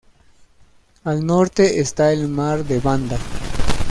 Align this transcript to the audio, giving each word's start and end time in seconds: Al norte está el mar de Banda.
Al 1.03 1.23
norte 1.23 1.79
está 1.79 2.11
el 2.11 2.27
mar 2.27 2.65
de 2.65 2.79
Banda. 2.79 3.19